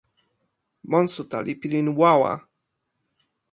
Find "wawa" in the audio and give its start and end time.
1.99-2.31